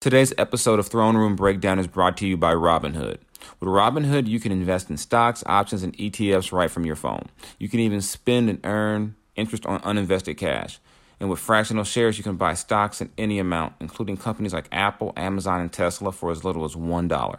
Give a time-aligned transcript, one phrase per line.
[0.00, 3.18] Today's episode of Throne Room Breakdown is brought to you by Robinhood.
[3.58, 7.26] With Robinhood, you can invest in stocks, options, and ETFs right from your phone.
[7.58, 10.78] You can even spend and earn interest on uninvested cash.
[11.18, 15.12] And with fractional shares, you can buy stocks in any amount, including companies like Apple,
[15.16, 17.38] Amazon, and Tesla for as little as $1.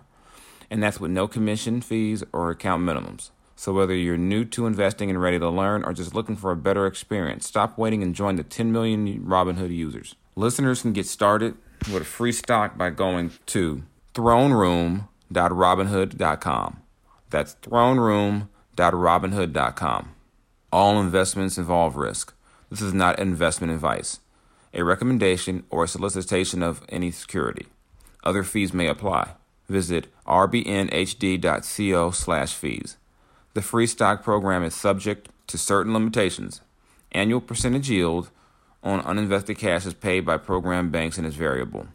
[0.70, 3.30] And that's with no commission fees or account minimums.
[3.56, 6.58] So whether you're new to investing and ready to learn or just looking for a
[6.58, 10.16] better experience, stop waiting and join the 10 million Robinhood users.
[10.36, 11.56] Listeners can get started
[11.88, 13.84] with a free stock by going to
[14.14, 16.80] throneroom.robinhood.com.
[17.30, 20.16] That's throneroom.robinhood.com.
[20.72, 22.36] All investments involve risk.
[22.70, 24.20] This is not investment advice,
[24.74, 27.68] a recommendation, or a solicitation of any security.
[28.24, 29.32] Other fees may apply.
[29.68, 32.98] Visit rbnhd.co slash fees.
[33.54, 36.62] The free stock program is subject to certain limitations.
[37.12, 38.30] Annual percentage yield
[38.84, 41.88] on uninvested cash is paid by program banks and is variable.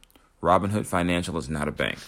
[0.42, 1.98] Robinhood Financial is not a bank.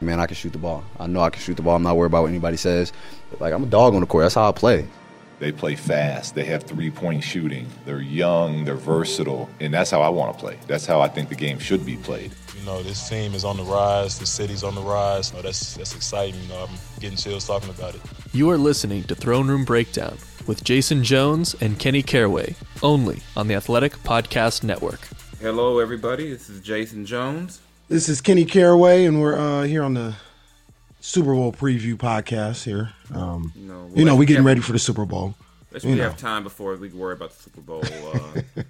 [0.00, 0.84] Man, I can shoot the ball.
[1.00, 1.76] I know I can shoot the ball.
[1.76, 2.92] I'm not worried about what anybody says.
[3.40, 4.24] Like I'm a dog on the court.
[4.24, 4.86] That's how I play.
[5.38, 6.34] They play fast.
[6.34, 7.66] They have three point shooting.
[7.84, 8.64] They're young.
[8.64, 10.58] They're versatile, and that's how I want to play.
[10.66, 12.32] That's how I think the game should be played.
[12.58, 14.18] You know, this team is on the rise.
[14.18, 15.28] The city's on the rise.
[15.28, 16.40] So that's that's exciting.
[16.42, 18.00] You know, I'm getting chills talking about it.
[18.32, 23.48] You are listening to Throne Room Breakdown with Jason Jones and Kenny Caraway, only on
[23.48, 25.08] the Athletic Podcast Network.
[25.40, 26.30] Hello, everybody.
[26.30, 27.60] This is Jason Jones.
[27.88, 30.14] This is Kenny Caraway, and we're uh, here on the
[31.04, 32.64] Super Bowl preview podcast.
[32.64, 35.34] Here, um, No, well, you know, let's we getting ready for the Super Bowl.
[35.84, 36.02] We know.
[36.02, 37.84] have time before we worry about the Super Bowl.
[37.84, 38.62] Uh,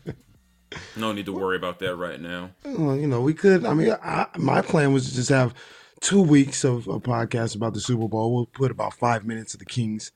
[0.97, 2.51] no need to worry about that right now.
[2.65, 3.65] Well, you know, we could.
[3.65, 5.55] I mean, I, my plan was to just have
[6.01, 8.35] two weeks of a podcast about the Super Bowl.
[8.35, 10.11] We'll put about five minutes of the Kings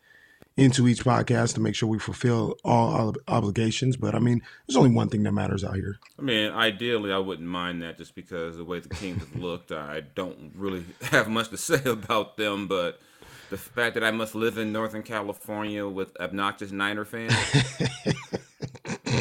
[0.59, 3.97] into each podcast to make sure we fulfill all ob- obligations.
[3.97, 5.99] But I mean, there's only one thing that matters out here.
[6.19, 9.71] I mean, ideally, I wouldn't mind that just because the way the Kings have looked,
[9.73, 12.67] I don't really have much to say about them.
[12.67, 13.01] But
[13.51, 17.35] the fact that I must live in Northern California with obnoxious Niner fans,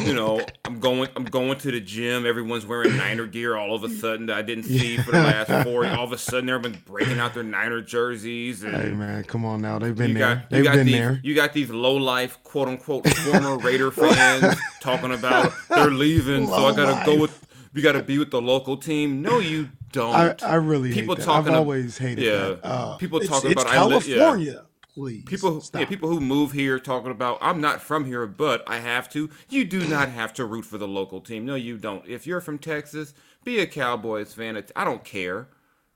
[0.06, 2.26] you know, I'm going, I'm going to the gym.
[2.26, 3.56] Everyone's wearing Niner gear.
[3.56, 5.86] All of a sudden, that I didn't see for the last four.
[5.86, 8.62] All of a sudden, everyone's breaking out their Niner jerseys.
[8.62, 10.36] And Hey man, come on now, they've been there.
[10.36, 11.20] got, you they've got been these, there.
[11.22, 16.66] You got these low life, quote unquote, former Raider fans talking about they're leaving, so
[16.66, 17.46] I gotta go with.
[17.74, 19.22] You gotta be with the local team.
[19.22, 20.14] No, you don't.
[20.14, 21.26] I, I really people hate that.
[21.26, 21.52] talking.
[21.52, 22.60] I've always hated yeah, that.
[22.64, 24.60] Uh, people talking it's about I live- yeah.
[24.98, 28.78] Please, People, yeah, people who move here talking about I'm not from here, but I
[28.80, 29.30] have to.
[29.48, 31.46] You do not have to root for the local team.
[31.46, 32.04] No, you don't.
[32.08, 33.14] If you're from Texas,
[33.44, 34.60] be a Cowboys fan.
[34.74, 35.46] I don't care.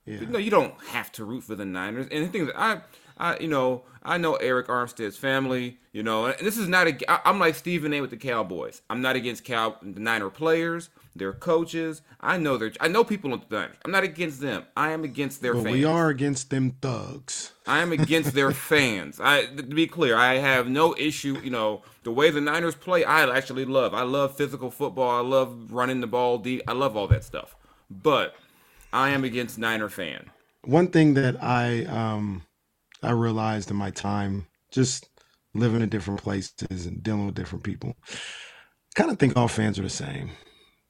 [0.07, 2.07] No, you don't have to root for the Niners.
[2.13, 2.83] And the thing that I,
[3.19, 5.79] I, you know, I know Arik Armstead's family.
[5.93, 7.11] You know, and this is not a.
[7.11, 8.01] I- I'm like Stephen A.
[8.03, 8.83] with the Cowboys.
[8.89, 12.03] I'm not against Cow the Niner players, their coaches.
[12.21, 12.73] I know their.
[12.81, 13.77] I know people on the Niners.
[13.85, 14.65] I'm not against them.
[14.77, 15.73] I am against their but fans.
[15.75, 17.53] we are against them thugs.
[17.67, 19.21] I am against their fans.
[19.21, 21.39] I to be clear, I have no issue.
[21.43, 23.05] You know the way the Niners play.
[23.05, 23.95] I actually love.
[23.95, 25.11] I love physical football.
[25.11, 26.63] I love running the ball deep.
[26.67, 27.57] I love all that stuff.
[27.91, 28.35] But
[28.93, 30.31] I am against Niner fan.
[30.65, 32.43] One thing that I um
[33.03, 35.09] I realized in my time just
[35.55, 37.95] living in different places and dealing with different people,
[38.95, 40.31] kind of think all fans are the same.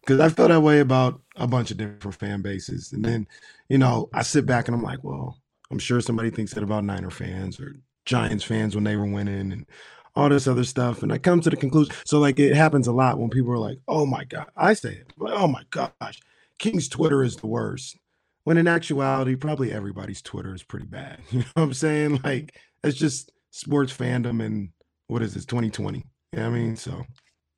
[0.03, 3.27] Because I felt that way about a bunch of different fan bases, and then
[3.69, 5.39] you know I sit back and I'm like, well,
[5.71, 9.53] I'm sure somebody thinks that about Niner fans or Giants fans when they were winning
[9.53, 9.67] and
[10.15, 11.03] all this other stuff.
[11.03, 11.95] And I come to the conclusion.
[12.05, 14.49] So like it happens a lot when people are like, oh my God.
[14.57, 16.21] I say it, like, oh my gosh,
[16.59, 17.97] King's Twitter is the worst.
[18.45, 21.21] When in actuality, probably everybody's Twitter is pretty bad.
[21.31, 22.21] You know what I'm saying?
[22.25, 24.71] Like it's just sports fandom and
[25.07, 25.99] what is this, 2020?
[25.99, 26.77] You know what I mean?
[26.77, 27.05] So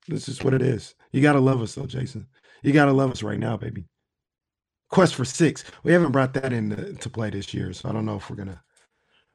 [0.09, 0.95] this is what it is.
[1.13, 2.27] You gotta love us though, Jason.
[2.63, 3.85] You gotta love us right now, baby.
[4.91, 5.65] Quest for six.
[5.83, 8.37] We haven't brought that into to play this year, so I don't know if we're
[8.37, 8.63] gonna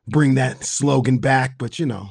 [0.07, 2.09] bring that slogan back, but you know,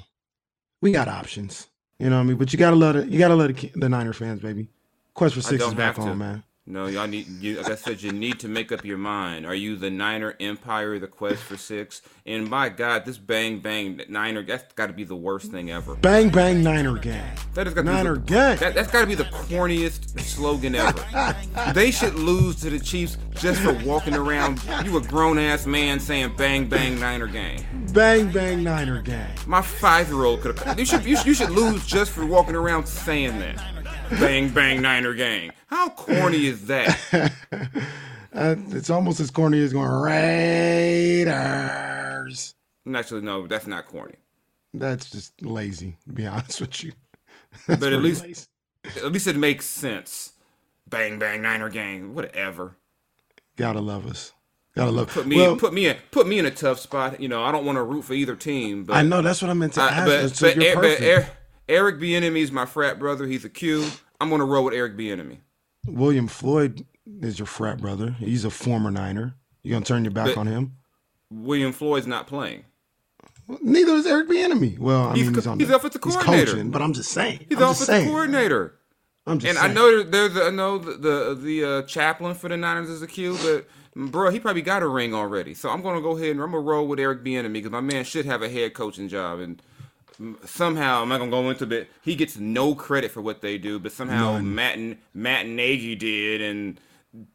[0.81, 1.69] we got options.
[1.99, 2.37] You know what I mean?
[2.37, 3.09] But you gotta love it.
[3.09, 4.69] You gotta love the, the Niner fans, baby.
[5.15, 6.45] Quest for six is back on, man.
[6.71, 7.27] No, y'all need.
[7.41, 9.47] You, like I said, you need to make up your mind.
[9.47, 12.03] Are you the Niner Empire, the quest for six?
[12.27, 14.43] And my God, this bang bang Niner.
[14.43, 15.95] That's got to be the worst thing ever.
[15.95, 17.35] Bang bang Niner gang.
[17.55, 18.57] That has got to Niner be the, gang.
[18.59, 21.03] That, that's got to be the corniest slogan ever.
[21.73, 24.63] they should lose to the Chiefs just for walking around.
[24.85, 29.31] You a grown ass man saying "bang bang Niner gang." Bang bang Niner gang.
[29.47, 30.79] My five year old could have.
[30.79, 33.57] You should, you should you should lose just for walking around saying that.
[34.21, 35.51] Bang bang Niner gang.
[35.69, 37.33] How corny is that?
[38.31, 39.89] Uh, it's almost as corny as going
[41.29, 42.55] Raiders.
[42.95, 44.17] Actually, no, that's not corny.
[44.75, 46.93] That's just lazy, to be honest with you.
[47.67, 48.45] But at least, lazy.
[48.97, 50.35] At least it makes sense.
[50.89, 52.77] Bang bang Niner gang, whatever.
[53.57, 54.33] Gotta love us.
[54.77, 55.09] Gotta love.
[55.09, 57.21] Put me well, put me in put me in a tough spot.
[57.21, 59.51] You know, I don't want to root for either team, but I know that's what
[59.51, 60.07] I meant to I- ask.
[60.07, 61.01] but, so but, Er- but.
[61.01, 61.29] Er-
[61.69, 63.27] Eric Bieniemy is my frat brother.
[63.27, 63.85] He's a Q.
[64.21, 65.39] I'm gonna roll with Eric Bieniemy.
[65.89, 66.87] William Floyd
[67.23, 68.13] is your frat brother.
[68.19, 69.35] He's a former Niner.
[69.63, 70.73] You gonna turn your back But- on him?
[71.31, 72.65] William Floyd's not playing.
[73.63, 74.79] Neither is Eric Bieniemy.
[74.79, 76.53] Well, I He's mean, he's on he's the, offensive he's coordinator.
[76.53, 77.47] coaching, but I'm just saying.
[77.49, 78.09] He's I'm offensive saying.
[78.09, 78.75] coordinator.
[79.27, 79.89] I'm just saying And saying.
[79.89, 83.07] I know there's I know the the, the uh, chaplain for the Niners is a
[83.07, 83.67] a Q, but
[84.11, 85.55] bro, he probably got a ring already.
[85.55, 88.05] So I'm gonna go ahead and I'm gonna roll with Eric Bieniemy because my man
[88.05, 89.41] should have a head coaching job.
[89.41, 89.63] And
[90.45, 91.89] somehow I'm not gonna go into it.
[92.03, 94.55] He gets no credit for what they do, but somehow None.
[94.55, 96.81] Matt and Matt Nagy did, and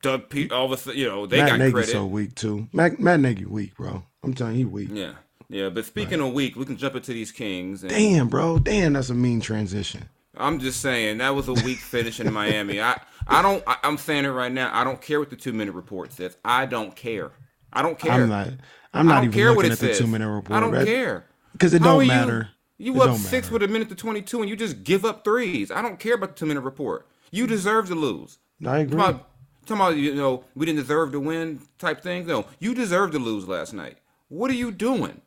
[0.01, 1.91] Doug Pe- all of a sudden, you know, they Matt got Nagy's credit.
[1.91, 2.67] so weak too.
[2.73, 4.03] Matt, Matt Nagy weak, bro.
[4.23, 4.89] I'm telling you, he weak.
[4.91, 5.13] yeah,
[5.49, 5.69] yeah.
[5.69, 7.83] But speaking of weak, we can jump into these Kings.
[7.83, 8.59] And Damn, bro.
[8.59, 10.09] Damn, that's a mean transition.
[10.35, 12.81] I'm just saying that was a weak finish in Miami.
[12.81, 13.63] I I don't.
[13.67, 14.69] I, I'm saying it right now.
[14.73, 16.35] I don't care what the two minute report says.
[16.43, 17.31] I don't care.
[17.71, 18.11] I don't care.
[18.13, 18.49] I'm not.
[18.93, 19.99] I'm not even looking at the says.
[19.99, 20.57] two minute report.
[20.57, 22.49] I don't care because it don't are you- matter.
[22.83, 23.53] You, It up six matter.
[23.53, 25.71] with a minute to 22, and you just give up threes.
[25.71, 27.07] I don't care about the two minute report.
[27.31, 28.39] You deserve to lose.
[28.65, 28.97] I agree.
[28.97, 29.29] Talking about,
[29.65, 32.27] talking about you know we didn't deserve to win type thing.
[32.27, 33.97] No, you deserve to lose last night.
[34.29, 35.21] What are you doing?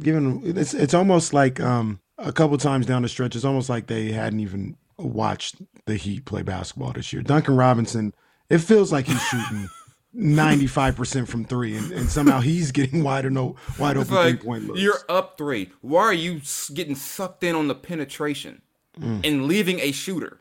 [0.00, 3.86] Given it's it's almost like um a couple times down the stretch, it's almost like
[3.86, 5.56] they hadn't even watched
[5.86, 7.22] the Heat play basketball this year.
[7.22, 8.14] Duncan Robinson,
[8.50, 9.68] it feels like he's shooting.
[10.16, 14.80] 95% from three, and, and somehow he's getting wide, no, wide open three point looks.
[14.80, 15.70] you're up three.
[15.82, 16.40] Why are you
[16.74, 18.62] getting sucked in on the penetration
[18.98, 19.26] Mm.
[19.26, 20.40] and leaving a shooter?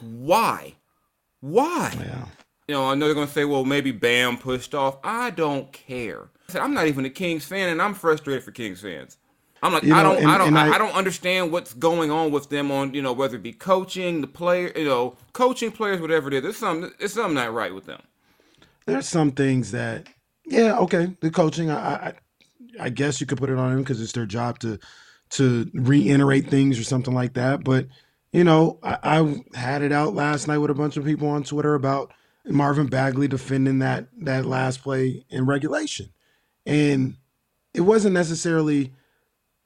[0.00, 0.74] Why?
[1.40, 1.92] Why?
[1.98, 2.26] Yeah.
[2.68, 4.98] You know, I know they're gonna say, well, maybe Bam pushed off.
[5.02, 6.28] I don't care.
[6.48, 9.16] I said, I'm not even a Kings fan, and I'm frustrated for Kings fans.
[9.62, 12.10] I'm like, You I don't, and- I don't, I, I- I don't understand what's going
[12.10, 15.72] on with them on, you know, whether it be coaching, the player, you know, coaching
[15.72, 16.42] players, whatever it is.
[16.42, 18.00] There's something, it's something not right with them.
[18.90, 20.06] There's some things that
[20.46, 22.12] yeah okay the coaching i i,
[22.78, 24.78] I guess you could put it on them because it's their job to
[25.30, 27.64] to reiterate things or something like that.
[27.64, 27.86] But
[28.32, 31.42] you know I, I had it out last night with a bunch of people on
[31.42, 32.12] twitter about
[32.46, 36.10] marvin bagley defending that that last play in regulation.
[36.66, 37.16] And
[37.74, 38.92] it wasn't necessarily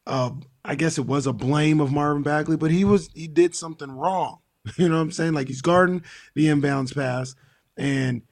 [0.06, 0.30] uh
[0.64, 3.90] i guess it was a blame of marvin bagley but he was he did something
[3.90, 4.38] wrong.
[4.78, 5.34] You know what i'm saying?
[5.34, 6.02] Like he's guarding
[6.34, 7.34] the inbounds pass
[7.76, 8.22] and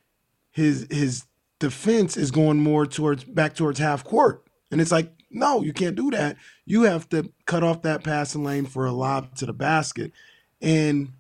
[0.53, 1.25] his his
[1.59, 4.45] defense is going more towards back towards half court.
[4.71, 6.37] And it's like, no, you can't do that.
[6.65, 10.13] You have to cut off that passing lane for a lob to the basket.
[10.61, 11.13] And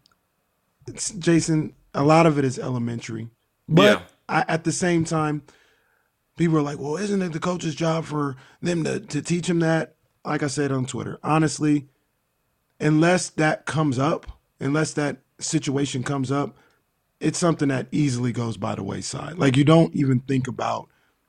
[0.86, 3.28] it's, Jason, a lot of it is elementary.
[3.68, 4.02] But Yeah.
[4.28, 5.42] I, at the same time,
[6.36, 9.60] people are like, well, isn't it the coach's job for them to, to teach him
[9.60, 9.96] that?
[10.24, 11.88] Like I said on Twitter, honestly,
[12.80, 14.26] unless that comes up,
[14.60, 16.56] unless that situation comes up,
[17.22, 19.38] it's something that easily goes by the wayside.
[19.38, 20.88] Like you don't even think about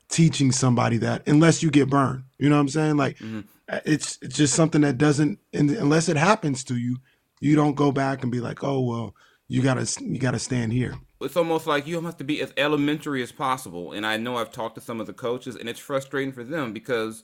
[0.09, 2.23] teaching somebody that unless you get burned.
[2.37, 2.97] You know what I'm saying?
[2.97, 3.41] Like mm-hmm.
[3.69, 6.97] uh, it's it's just something that doesn't unless it happens to you,
[7.39, 9.15] you don't go back and be like, "Oh, well,
[9.47, 12.41] you got to you got to stand here." it's almost like you have to be
[12.41, 13.93] as elementary as possible.
[13.93, 16.73] And I know I've talked to some of the coaches, and it's frustrating for them
[16.73, 17.23] because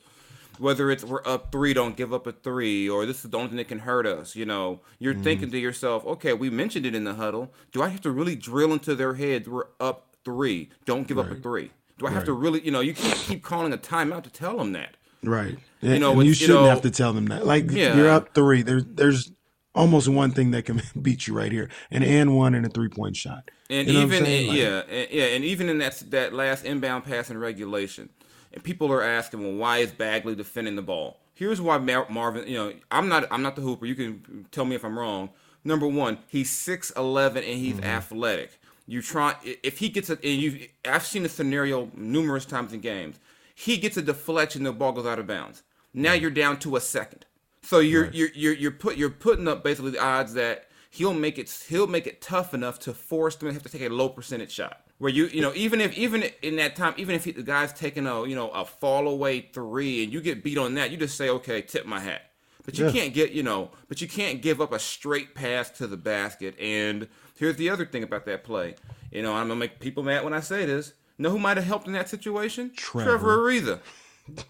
[0.60, 3.50] whether it's we're up three, don't give up a three, or this is the only
[3.50, 4.36] thing that can hurt us.
[4.36, 5.24] You know, you're mm-hmm.
[5.24, 7.54] thinking to yourself, okay, we mentioned it in the huddle.
[7.72, 9.50] Do I have to really drill into their heads?
[9.50, 10.70] We're up three.
[10.86, 11.72] Don't give up a three.
[11.98, 14.58] Do I have to really, you know, you can't keep calling a timeout to tell
[14.58, 14.96] them that.
[15.22, 15.58] Right.
[15.82, 17.46] You know, and you shouldn't know- have to tell them that.
[17.46, 17.96] Like Yeah.
[17.96, 18.62] you're up 3.
[18.62, 19.32] There's there's
[19.76, 21.70] almost one thing that can beat you right here.
[21.92, 23.52] An and one and a three-point shot.
[23.70, 24.24] And You know even?
[24.24, 28.10] Like- yeah, and, yeah, and even in that that last inbound pass in regulation,
[28.54, 31.20] and people are asking, well, why is Bagley defending the ball?
[31.34, 32.48] Here's why Mar- Marvin.
[32.48, 33.86] You know, I'm not I'm not the hooper.
[33.86, 35.30] You can tell me if I'm wrong.
[35.64, 37.86] Number one, he's six eleven and he's mm-hmm.
[37.86, 38.60] athletic.
[38.88, 42.82] You try if he gets a and you I've seen the scenario numerous times in
[42.82, 43.20] games.
[43.56, 45.64] He gets a deflection, the ball goes out of bounds.
[45.94, 46.22] Now mm.
[46.22, 47.26] you're down to a second.
[47.62, 51.38] So you're you're you're you're put you're putting up basically the odds that he'll make
[51.38, 54.10] it he'll make it tough enough to force them to have to take a low
[54.10, 54.82] percentage shot.
[55.00, 57.74] Where you you know even if even in that time even if he, the guy's
[57.74, 60.98] taking a you know a fall away three and you get beat on that you
[60.98, 62.24] just say okay tip my hat.
[62.66, 62.92] But you Yeah.
[62.92, 66.60] can't get you know but you can't give up a straight pass to the basket.
[66.60, 68.76] And here's the other thing about that play.
[69.12, 70.94] You know I'm gonna make people mad when I say this.
[71.18, 72.72] Know who might have helped in that situation?
[72.76, 73.38] Trevor.
[73.38, 73.80] Ariza.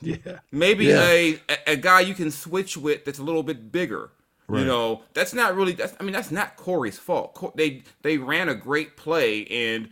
[0.02, 0.40] Yeah.
[0.52, 1.04] Maybe Yeah.
[1.06, 4.10] a, a guy you can switch with that's a little bit bigger.
[4.52, 5.74] You know, that's not really.
[5.74, 7.56] That's I mean, that's not Corey's fault.
[7.56, 9.90] They they ran a great play and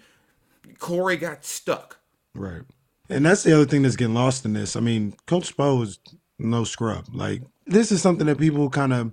[0.80, 1.98] Corey got stuck.
[2.34, 2.62] Right.
[3.10, 4.76] And that's the other thing that's getting lost in this.
[4.76, 6.00] I mean, Coach Spo is
[6.40, 7.06] no scrub.
[7.14, 9.12] Like this is something that people kind of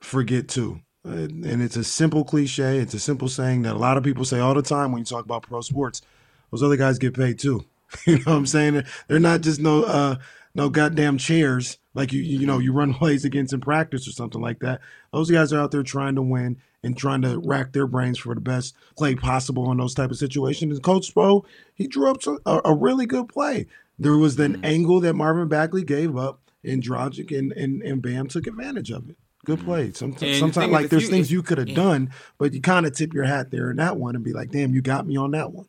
[0.00, 0.80] forget too.
[1.04, 2.78] and it's a simple cliche.
[2.78, 5.04] It's a simple saying that a lot of people say all the time when you
[5.04, 6.02] talk about pro sports.
[6.50, 7.64] Those other guys get paid too.
[8.06, 8.82] you know what I'm saying?
[9.08, 10.16] They're not just no uh,
[10.54, 14.40] no goddamn chairs like you you know you run plays against in practice or something
[14.40, 14.80] like that.
[15.12, 18.34] Those guys are out there trying to win and trying to rack their brains for
[18.34, 20.76] the best play possible in those type of situations.
[20.76, 21.44] And Coach Spo,
[21.74, 23.66] he drew up a, a really good play.
[23.98, 24.64] There was an mm-hmm.
[24.64, 29.10] angle that Marvin Bagley gave up, and Dragic and, and, and Bam took advantage of
[29.10, 29.16] it.
[29.44, 29.66] Good mm-hmm.
[29.66, 29.92] play.
[29.92, 31.74] Sometimes, sometimes like there's you, things you could have yeah.
[31.74, 34.50] done, but you kind of tip your hat there in that one and be like,
[34.50, 35.68] damn, you got me on that one.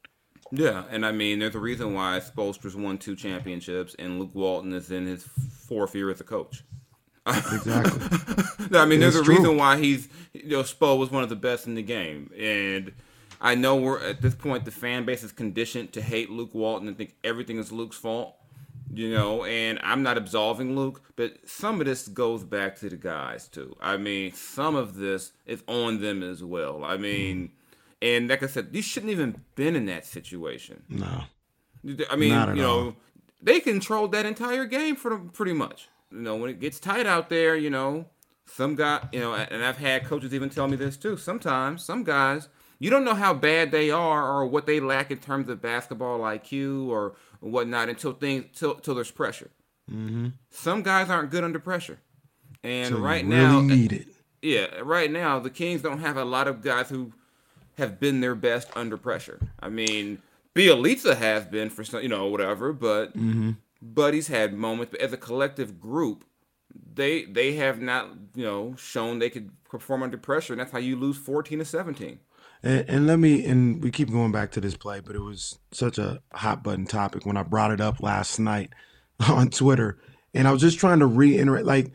[0.52, 4.74] Yeah, and I mean, there's a reason why Spoelstra's won two championships, and Luke Walton
[4.74, 6.64] is in his fourth year as a coach.
[7.26, 8.68] Exactly.
[8.70, 9.38] no, I mean, there's a true.
[9.38, 12.92] reason why he's, you know, Spo was one of the best in the game, and
[13.40, 16.88] I know we're at this point the fan base is conditioned to hate Luke Walton
[16.88, 18.36] and think everything is Luke's fault
[18.94, 22.98] you know, and I'm not absolving Luke, but some of this goes back to the
[22.98, 23.76] guys too.
[23.80, 26.84] I mean, some of this is on them as well.
[26.84, 27.52] I mean, mm.
[28.02, 30.84] And like I said, you shouldn't even been in that situation.
[30.90, 31.24] No,
[32.10, 32.96] I mean, you know, all.
[33.42, 35.90] they controlled that entire game for them pretty much.
[36.12, 38.06] You know, when it gets tight out there, you know,
[38.46, 41.16] some guy, you know, and I've had coaches even tell me this too.
[41.16, 45.20] Sometimes some guys, you don't know how bad they are or what they lack in
[45.20, 49.52] terms of basketball IQ or whatnot until things till, till there's pressure.
[49.90, 50.30] Mm-hmm.
[50.50, 52.00] Some guys aren't good under pressure,
[52.64, 54.08] and so right now, need it.
[54.42, 57.14] Yeah, right now the Kings don't have a lot of guys who
[57.78, 59.40] have been their best under pressure.
[59.60, 60.22] I mean,
[60.56, 63.52] Bjelica has been for some, you know, whatever, but mm-hmm.
[63.82, 64.92] Buddy's had moments.
[64.92, 66.26] But as a collective group,
[66.94, 70.80] they they have not, you know, shown they could perform under pressure, and that's how
[70.80, 72.20] you lose fourteen to seventeen.
[72.64, 75.58] And, and, let me, and we keep going back to this play, but it was
[75.72, 78.70] such a hot button topic when I brought it up last night
[79.28, 79.98] on Twitter.
[80.34, 81.92] And I was just trying to reiterate, like,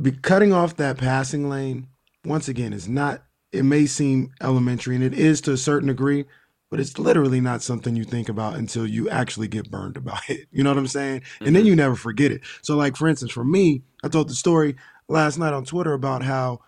[0.00, 1.88] be cutting off that passing lane,
[2.24, 3.24] once again, is not,
[3.54, 6.24] it may seem elementary, and it is to a certain degree,
[6.70, 10.48] but it's literally not something you think about until you actually get burned about it.
[10.50, 11.20] You know what I'm saying?
[11.20, 11.46] Mm-hmm.
[11.46, 11.68] And then mm-hmm.
[11.68, 12.42] you never forget it.
[12.62, 14.76] So, like, for instance, for me, I told the story
[15.08, 16.60] last night on Twitter about how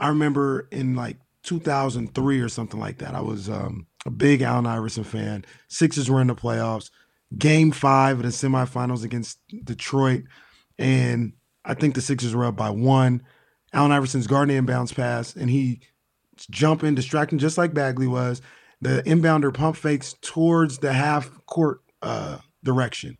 [0.00, 3.14] I remember in like 2003 or something like that.
[3.14, 5.44] I was um, a big Allen Iverson fan.
[5.68, 6.90] Sixers were in the playoffs.
[7.38, 10.24] Game five of the semifinals against Detroit.
[10.78, 11.32] And
[11.64, 13.22] I think the Sixers were up by one.
[13.72, 15.80] Allen Iverson's guarding inbounds pass, and he
[16.50, 18.42] jumping, distracting just like Bagley was.
[18.80, 23.16] The inbounder pump fakes towards the half court uh, direction.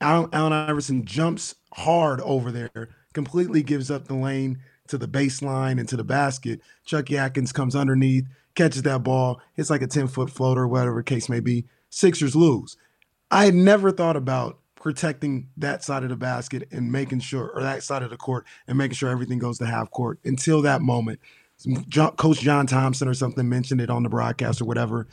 [0.00, 5.78] Allen, Allen Iverson jumps hard over there, completely gives up the lane to the baseline
[5.78, 6.60] and to the basket.
[6.84, 9.40] Chucky Atkins comes underneath, catches that ball.
[9.56, 11.66] It's like a 10 foot floater, whatever case may be.
[11.88, 12.76] Sixers lose.
[13.30, 17.62] I had never thought about protecting that side of the basket and making sure, or
[17.62, 20.82] that side of the court, and making sure everything goes to half court until that
[20.82, 21.20] moment.
[22.16, 25.08] Coach John Thompson or something mentioned it on the broadcast or whatever.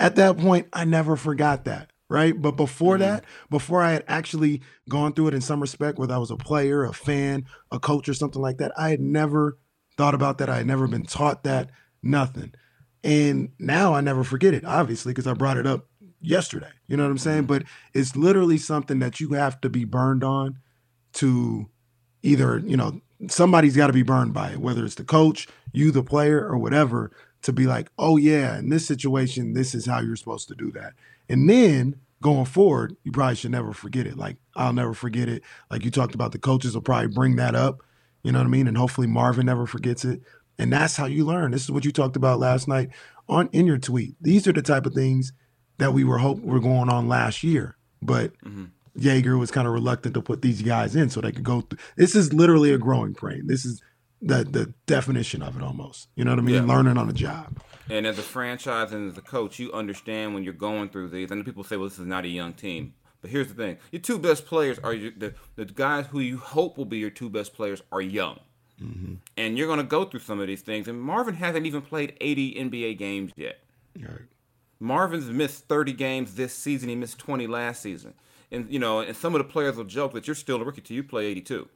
[0.00, 2.40] At that point, I never forgot that right?
[2.40, 3.04] But before mm-hmm.
[3.04, 6.36] that, before I had actually gone through it in some respect, whether I was a
[6.36, 9.58] player, a fan, a coach, or something like that, I had never
[9.96, 10.50] thought about that.
[10.50, 11.70] I had never been taught that,
[12.02, 12.52] nothing.
[13.02, 15.86] And now I never forget it, obviously, because I brought it up
[16.20, 16.70] yesterday.
[16.86, 17.44] You know what I'm saying?
[17.44, 17.46] Mm-hmm.
[17.46, 20.58] But it's literally something that you have to be burned on
[21.14, 21.70] to
[22.22, 25.90] either, you know, somebody's got to be burned by it, whether it's the coach, you,
[25.90, 27.10] the player, or whatever,
[27.42, 30.70] to be like, oh, yeah, in this situation, this is how you're supposed to do
[30.72, 30.92] that.
[31.28, 34.16] And then going forward, you probably should never forget it.
[34.16, 35.42] Like I'll never forget it.
[35.70, 37.82] Like you talked about, the coaches will probably bring that up.
[38.22, 38.68] You know what I mean?
[38.68, 40.22] And hopefully Marvin never forgets it.
[40.58, 41.50] And that's how you learn.
[41.50, 42.90] This is what you talked about last night
[43.28, 44.14] on in your tweet.
[44.20, 45.32] These are the type of things
[45.78, 48.66] that we were hope were going on last year, but mm-hmm.
[48.96, 51.78] Joerger was kind of reluctant to put these guys in so they could go through.
[51.96, 53.46] This is literally a growing pain.
[53.46, 53.82] This is
[54.22, 56.08] the the definition of it almost.
[56.14, 56.54] You know what I mean?
[56.54, 56.62] Yeah.
[56.62, 57.60] Learning on the job.
[57.90, 61.30] And as a franchise and as a coach, you understand when you're going through these.
[61.30, 62.94] And people say, well, this is not a young team.
[63.20, 66.38] But here's the thing your two best players are your, the, the guys who you
[66.38, 68.40] hope will be your two best players are young.
[68.82, 69.14] Mm-hmm.
[69.36, 70.88] And you're going to go through some of these things.
[70.88, 73.60] And Marvin hasn't even played 80 NBA games yet.
[73.96, 74.22] Right.
[74.80, 76.88] Marvin's missed 30 games this season.
[76.88, 78.14] He missed 20 last season.
[78.50, 80.80] And, you know, and some of the players will joke that you're still a rookie
[80.80, 81.68] till you play 82.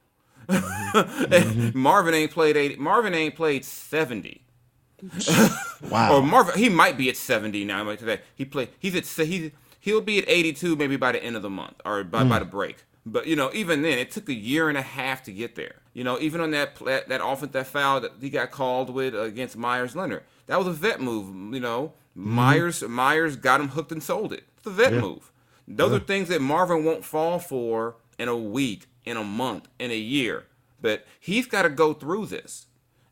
[0.49, 1.79] Mm-hmm.
[1.79, 2.77] Marvin ain't played 80.
[2.77, 4.43] Marvin ain't played 70.
[5.91, 6.13] wow.
[6.17, 7.85] or Marvin, he might be at 70 now.
[7.85, 8.69] Like today, he play.
[8.79, 12.03] He's at he he'll be at 82 maybe by the end of the month or
[12.05, 12.29] by, mm.
[12.29, 12.77] by the break.
[13.05, 15.77] But you know, even then, it took a year and a half to get there.
[15.93, 16.77] You know, even on that
[17.09, 20.73] that offense that foul that he got called with against Meyers Leonard, that was a
[20.73, 21.55] vet move.
[21.55, 22.25] You know, mm.
[22.25, 24.43] Meyers Meyers got him hooked and sold it.
[24.59, 25.01] It's a vet yeah.
[25.01, 25.31] move.
[25.69, 25.97] Those yeah.
[25.97, 29.97] are things that Marvin won't fall for in a week, in a month, in a
[29.97, 30.45] year.
[30.81, 32.67] But he's got to go through this.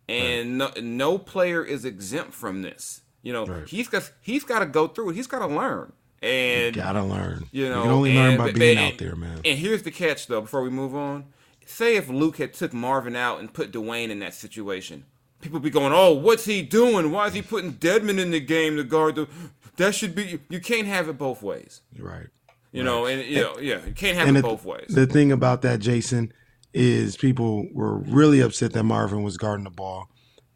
[0.09, 3.01] and no, no player is exempt from this.
[3.23, 3.67] You know, Right.
[3.67, 5.15] he's got he's got to go through it.
[5.17, 5.93] He's got to learn.
[6.23, 7.49] And Gotta learn.
[7.53, 9.41] you know, you can only learn by being and- out there, man.
[9.45, 10.41] And here's the catch, though.
[10.43, 11.27] Before we move on,
[11.67, 15.05] say if Luke had took Marvin out and put Dewayne in that situation,
[15.41, 17.11] people be going, "Oh, what's he doing?
[17.11, 19.29] Why is he putting Dedmon in the game to guard the?"
[19.77, 20.39] That should be.
[20.49, 21.81] You can't have it both ways.
[21.99, 22.27] right.
[22.75, 24.87] You know, and you know, yeah, you can't have And it the, both ways.
[24.89, 26.33] the thing about that, Jason,
[26.73, 30.09] is people were really upset that Marvin was guarding the ball,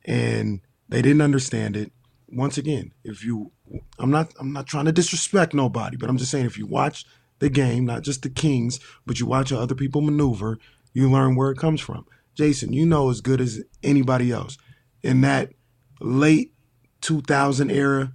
[0.04, 1.92] and they didn't understand it.
[2.28, 3.52] Once again, if you,
[4.00, 7.06] I'm not, I'm not trying to disrespect nobody, but I'm just saying if you watch
[7.38, 10.58] the game, not just the Kings, but you watch how other people maneuver,
[10.92, 12.04] you learn where it comes from.
[12.34, 14.58] Jason, you know as good as anybody else
[15.04, 15.50] in that
[16.00, 16.52] late
[17.00, 18.12] 2000 era,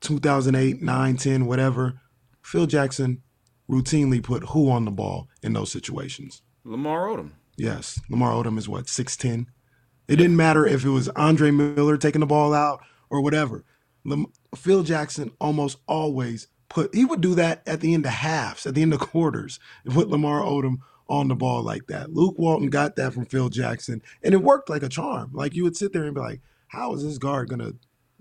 [0.00, 2.00] 2008, 9, 10, whatever.
[2.42, 3.22] Phil Jackson
[3.68, 6.42] routinely put who on the ball in those situations?
[6.64, 7.32] Lamar Odom.
[7.56, 8.00] Yes.
[8.10, 9.46] Lamar Odom is what, 6'10?
[10.08, 13.64] It didn't matter if it was Andre Miller taking the ball out or whatever.
[14.04, 18.66] Lam- Phil Jackson almost always put, he would do that at the end of halves,
[18.66, 20.76] at the end of quarters, and put Lamar Odom
[21.08, 22.12] on the ball like that.
[22.12, 25.30] Luke Walton got that from Phil Jackson, and it worked like a charm.
[25.32, 27.72] Like you would sit there and be like, how is this guard gonna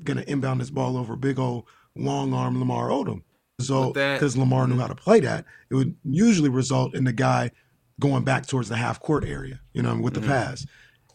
[0.03, 3.23] gonna inbound this ball over big old long arm Lamar Odom?
[3.59, 7.51] So because Lamar knew how to play that, it would usually result in the guy
[7.99, 10.29] going back towards the half court area, you know, with the mm-hmm.
[10.29, 10.65] pass.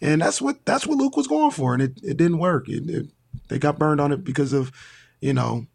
[0.01, 2.69] And that's what that's what Luke was going for, and it, it didn't work.
[2.69, 3.07] It, it,
[3.49, 4.71] they got burned on it because of,
[5.21, 5.67] you know,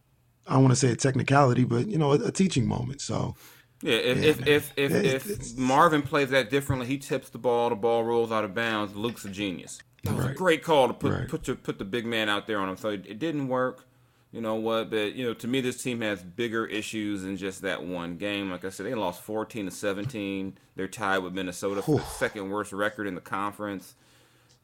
[0.48, 3.02] I don't want to say a technicality, but you know, a, a teaching moment.
[3.02, 3.36] So
[3.82, 7.70] Yeah, if Yeah, if, if if if Marvin plays that differently, he tips the ball,
[7.70, 8.96] the ball rolls out of bounds.
[8.96, 9.80] Luke's a genius.
[10.06, 11.28] That was a great call to put Right.
[11.28, 12.78] put your, put the big man out there on him.
[12.78, 13.86] So it, it didn't work.
[14.34, 14.90] You know what?
[14.90, 18.50] But you know, to me, this team has bigger issues than just that one game.
[18.50, 20.58] Like I said, they lost fourteen to seventeen.
[20.76, 23.94] They're tied with Minnesota for the second worst record in the conference.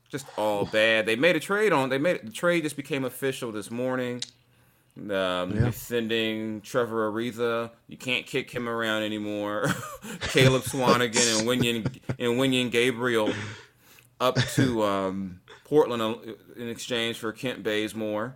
[0.09, 1.05] Just all bad.
[1.05, 1.89] They made a trade on.
[1.89, 4.23] They made the trade just became official this morning.
[4.97, 5.05] Um,
[5.55, 5.69] Yeah.
[5.69, 7.69] Sending Trevor Ariza.
[7.87, 9.67] You can't kick him around anymore.
[10.21, 11.85] Caleb Swanigan and Wenyen
[12.17, 13.31] and Wenyen Gabriel
[14.19, 16.15] up to um, Portland uh,
[16.55, 18.35] in exchange for Kent Bazemore,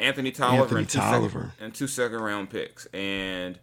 [0.00, 1.40] Anthony Tolliver, Anthony and, two Tolliver.
[1.40, 2.86] Second, and two second round picks.
[2.92, 3.58] And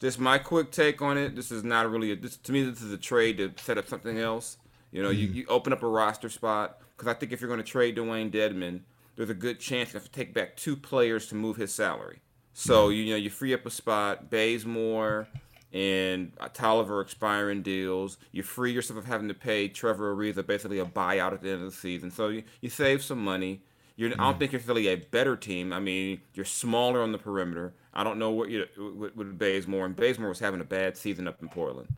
[0.00, 1.34] just my quick take on it.
[1.34, 2.62] This is not really a, this, to me.
[2.62, 4.56] This is a trade to set up something else.
[4.92, 5.20] You know, Mm-hmm.
[5.20, 7.96] you, you open up a roster spot because I think if you're going to trade
[7.96, 8.80] Dewayne Dedmon,
[9.16, 12.20] there's a good chance you have to take back two players to move his salary.
[12.54, 15.28] So you know you free up a spot, Bazemore
[15.72, 18.16] and uh, Tolliver expiring deals.
[18.32, 21.62] You free yourself of having to pay Trevor Ariza basically a buyout at the end
[21.62, 22.10] of the season.
[22.10, 23.62] So you, you save some money.
[23.98, 25.72] You're, I don't think you're really a better team.
[25.72, 27.74] I mean, you're smaller on the perimeter.
[27.92, 31.26] I don't know what you with, with Bazemore, and Bazemore was having a bad season
[31.26, 31.88] up in Portland.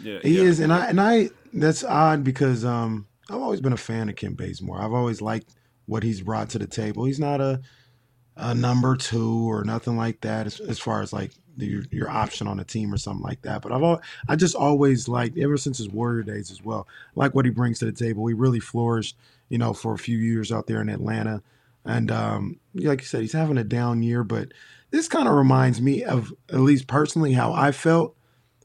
[0.00, 0.44] Yeah, He yeah.
[0.44, 4.14] is, and I and I that's odd because um I've always been a fan of
[4.14, 4.80] Kim Bazemore.
[4.80, 5.52] I've always liked
[5.86, 7.04] what he's brought to the table.
[7.04, 7.60] He's not a
[8.36, 11.34] a number two or nothing like that as, as far as like the,
[11.66, 13.62] your, your option on a team or something like that.
[13.62, 16.86] But I've al- I just always liked ever since his Warrior days as well.
[17.14, 18.26] Like what he brings to the table.
[18.26, 19.16] He really flourished,
[19.48, 21.42] you know, for a few years out there in Atlanta.
[21.84, 24.52] And um, like you said, he's having a down year, but
[24.90, 28.16] this kind of reminds me of at least personally how I felt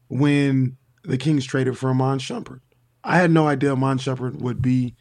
[0.08, 2.62] when the Kings traded for Iman Shumpert.
[3.04, 4.96] I had no idea Iman Shumpert would be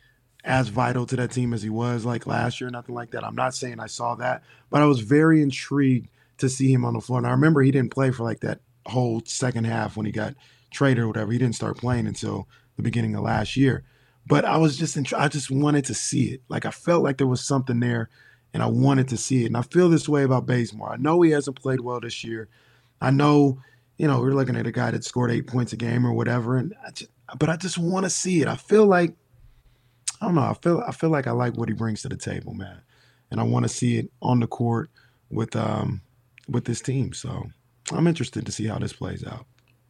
[0.44, 3.24] as vital to that team as he was like last year, nothing like that.
[3.24, 6.94] I'm not saying I saw that, but I was very intrigued to see him on
[6.94, 7.18] the floor.
[7.18, 10.34] And I remember he didn't play for like that whole second half when he got
[10.70, 11.32] traded or whatever.
[11.32, 13.84] He didn't start playing until the beginning of last year.
[14.26, 16.42] But I was just, in, I just wanted to see it.
[16.48, 18.08] Like I felt like there was something there
[18.52, 19.46] and I wanted to see it.
[19.46, 20.92] And I feel this way about Bazemore.
[20.92, 22.48] I know he hasn't played well this year.
[23.00, 23.60] I know,
[23.98, 26.56] you know, we're looking at a guy that scored eight points a game or whatever.
[26.56, 28.48] And I just, but I just want to see it.
[28.48, 29.14] I feel like,
[30.20, 30.42] I don't know.
[30.42, 32.80] I feel, I feel like I like what he brings to the table, man.
[33.30, 34.88] And I want to see it on the court
[35.30, 36.00] with, um,
[36.48, 37.12] with this team.
[37.12, 37.46] So
[37.92, 39.46] I'm interested to see how this plays out.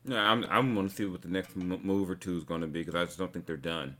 [0.06, 2.66] Yeah, I'm I'm going to see what the next move or two is going to
[2.66, 3.96] be because I just don't think they're done.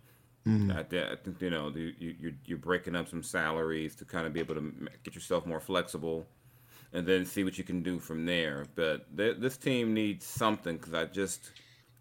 [0.46, 4.04] I, thi- I think you know you, you you're, you're breaking up some salaries to
[4.04, 6.26] kind of be able to get yourself more flexible,
[6.92, 8.66] and then see what you can do from there.
[8.74, 11.50] But th- this team needs something because I just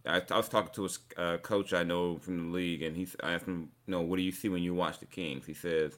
[0.06, 3.08] I, I was talking to a uh, coach I know from the league, and he
[3.24, 5.46] I asked him, you know, what do you see when you watch the Kings?
[5.46, 5.98] He says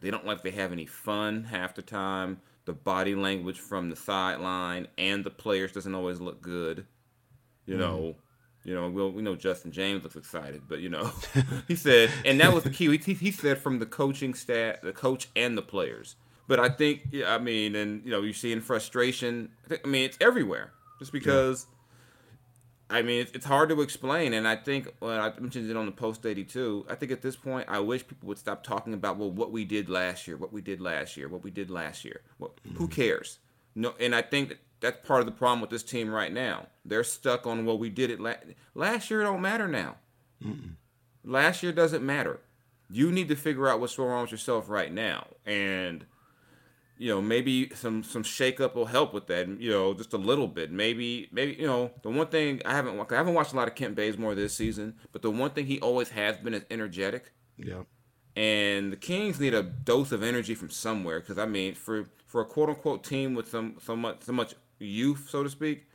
[0.00, 2.40] they don't like they have any fun half the time.
[2.66, 6.86] The body language from the sideline and the players doesn't always look good.
[7.66, 8.68] You know, mm-hmm.
[8.68, 11.10] you know, we we know Justin James looks excited, but you know,
[11.68, 12.96] he said, and that was the key.
[12.98, 16.16] He, he said from the coaching staff, the coach and the players.
[16.46, 19.50] But I think, yeah, I mean, and you know, you're seeing frustration.
[19.64, 20.72] I, think, I mean, it's everywhere.
[20.98, 21.66] Just because
[22.94, 25.90] I mean, it's, hard to explain, and I think well, I mentioned it on the
[25.92, 26.86] post eighty two.
[26.88, 29.64] I think at this point, I wish people would stop talking about well, what we
[29.64, 32.20] did last year, what we did last year, what we did last year.
[32.38, 32.86] Well, Who mm-hmm.
[32.86, 33.40] cares?
[33.74, 36.68] No, and I think that that's part of the problem with this team right now.
[36.84, 38.34] They're stuck on well, we did it la-
[38.76, 39.22] last year.
[39.22, 39.96] It don't matter now.
[41.24, 42.38] Last year doesn't matter.
[42.88, 46.04] You need to figure out what's wrong with yourself right now, and
[46.98, 49.48] you know maybe some some shakeup will help with that.
[49.60, 50.70] You know, just a little bit.
[50.70, 53.74] Maybe maybe you know the one thing I haven't I haven't watched a lot of
[53.74, 57.32] Kent Bazemore this season, but the one thing he always has been is energetic.
[57.56, 57.82] Yeah.
[58.36, 62.40] And the Kings need a dose of energy from somewhere because I mean, for for
[62.40, 65.86] a quote unquote team with some so much so much youth, so to speak,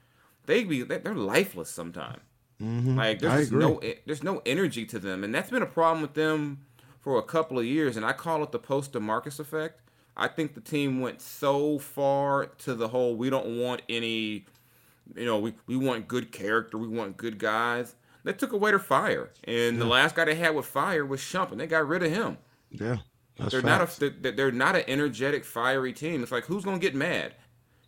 [0.45, 2.19] they be they're lifeless sometimes.
[2.59, 2.99] Like Mm-hmm.
[2.99, 6.65] I there's no there's no energy to them, and that's been a problem with them
[6.99, 7.95] for a couple of years.
[7.95, 9.81] And I call it the post Demarcus effect.
[10.19, 14.45] I think the team went so far to the whole we don't want any,
[15.15, 17.95] you know, we, we want good character, we want good guys.
[18.25, 21.51] They took away their fire, and the last guy they had with fire was Shump,
[21.51, 22.37] and they got rid of him.
[22.69, 22.97] Yeah.
[23.37, 24.01] They're facts.
[24.01, 26.21] not a they're, not an energetic, fiery team.
[26.21, 27.33] It's like who's gonna get mad?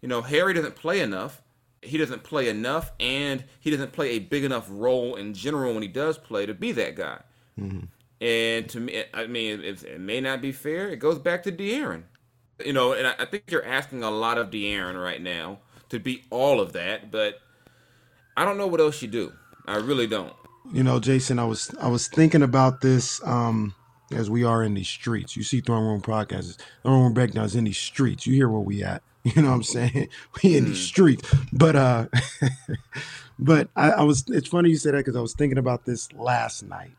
[0.02, 1.42] You know, Harry doesn't play enough.
[1.82, 5.82] He doesn't play enough, and he doesn't play a big enough role in general when
[5.82, 7.20] he does play to be that guy.
[7.60, 7.86] Mm-hmm.
[8.22, 10.90] And to me, I mean, it, it may not be fair.
[10.90, 12.04] It goes back to De'Aaron.
[12.66, 16.24] You know, and I, think you're asking a lot of De'Aaron right now to be
[16.30, 17.40] all of that, but
[18.36, 19.34] I don't know what else you do.
[19.66, 20.34] I really don't.
[20.72, 23.74] You know, Jason, I was I was thinking about this um
[24.12, 25.36] as we are in these streets.
[25.36, 28.26] You see Throne Room Podcasts, Throne Room Breakdowns in these streets.
[28.26, 29.02] You hear where we at.
[29.24, 30.08] You know what I'm saying?
[30.44, 31.32] We in these streets.
[31.54, 32.08] But uh
[33.40, 36.12] but I, I was it's funny you said that because I was thinking about this
[36.14, 36.96] last night.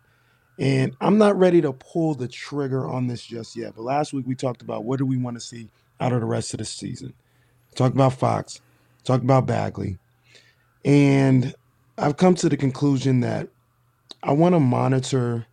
[0.59, 3.75] And I'm not ready to pull the trigger on this just yet.
[3.75, 6.27] But last week we talked about what do we want to see out of the
[6.27, 7.15] rest of the season.
[7.75, 8.61] Talked about Fox,
[9.05, 9.99] talked about Bagley.
[10.85, 11.55] And
[11.97, 13.49] I've come to the conclusion that
[14.23, 15.47] I want to monitor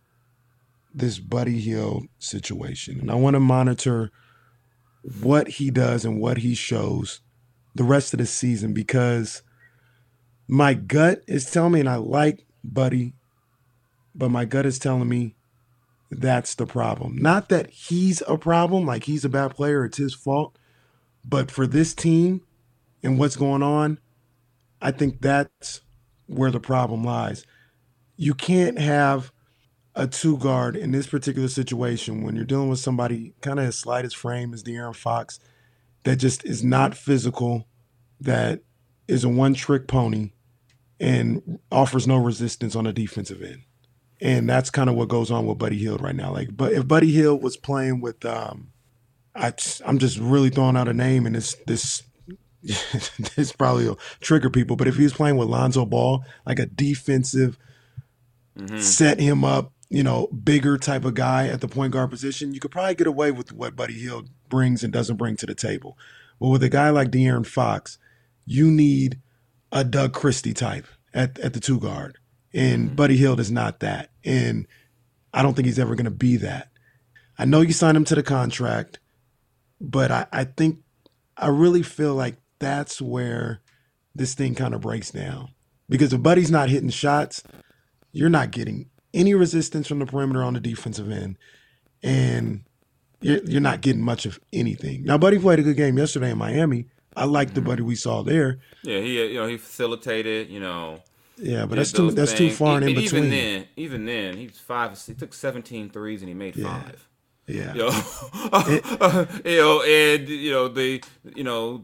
[0.94, 3.00] this Buddy Hield situation.
[3.00, 4.10] And I want to monitor
[5.22, 7.20] what he does and what he shows
[7.74, 9.42] the rest of the season because
[10.48, 13.14] my gut is telling me, and I like Buddy,
[14.14, 15.36] but my gut is telling me
[16.10, 17.16] that's the problem.
[17.18, 20.58] Not that he's a problem, like he's a bad player, it's his fault,
[21.24, 22.42] but for this team
[23.02, 23.98] and what's going on,
[24.80, 25.82] I think that's
[26.26, 27.44] where the problem lies.
[28.16, 29.32] You can't have
[29.94, 33.78] a two guard in this particular situation when you're dealing with somebody kind of as
[33.78, 35.40] slight as frame as De'Aaron Fox
[36.04, 37.66] that just is not physical,
[38.20, 38.60] that
[39.08, 40.32] is a one trick pony
[40.98, 43.62] and offers no resistance on the defensive end.
[44.20, 46.32] And that's kind of what goes on with Buddy Hield right now.
[46.32, 48.70] Like, but if Buddy Hield was playing with, um,
[49.34, 49.52] I,
[49.86, 52.02] I'm just really throwing out a name, and this this
[52.62, 54.76] this probably will trigger people.
[54.76, 57.56] But if he was playing with Lonzo Ball, like a defensive,
[58.76, 62.60] set him up, you know, bigger type of guy at the point guard position, you
[62.60, 65.96] could probably get away with what Buddy Hield brings and doesn't bring to the table.
[66.38, 67.98] But with a guy like De'Aaron Fox,
[68.44, 69.20] you need
[69.72, 72.18] a Doug Christie type at, at the two guard.
[72.52, 72.94] And mm-hmm.
[72.96, 74.10] Buddy Hield is not that.
[74.24, 74.66] And
[75.32, 76.68] I don't think he's ever going to be that.
[77.38, 78.98] I know you signed him to the contract,
[79.80, 80.80] but I, I think
[81.36, 83.60] I really feel like that's where
[84.14, 85.50] this thing kind of breaks down.
[85.88, 87.42] Because if Buddy's not hitting shots,
[88.12, 91.38] you're not getting any resistance from the perimeter on the defensive end.
[92.02, 92.64] And
[93.20, 95.04] you're, you're not getting much of anything.
[95.04, 96.86] Now, Buddy played a good game yesterday in Miami.
[97.16, 97.70] I like the mm-hmm.
[97.70, 98.58] Buddy we saw there.
[98.82, 100.48] Yeah, he you know he facilitated.
[100.48, 101.00] You know,
[101.40, 103.30] Yeah, but that's too that's too far and in Even between.
[103.30, 105.00] then, even then, he was five.
[105.06, 106.82] He took 17 threes and he made Yeah.
[106.82, 107.08] five.
[107.46, 107.74] yeah.
[107.74, 111.00] You know, you know, and you know they,
[111.34, 111.82] you know,